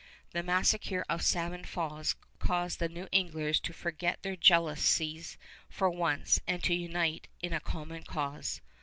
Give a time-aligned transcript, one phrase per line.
[0.31, 5.37] The massacre of Salmon Falls caused the New Englanders to forget their jealousies
[5.69, 8.61] for the once and to unite in a common cause.